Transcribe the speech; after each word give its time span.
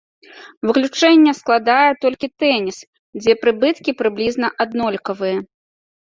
Выключэнне 0.67 1.31
складае 1.39 1.89
толькі 2.05 2.29
тэніс, 2.43 2.77
дзе 3.21 3.35
прыбыткі 3.43 3.91
прыблізна 4.01 4.47
аднолькавыя. 4.65 5.37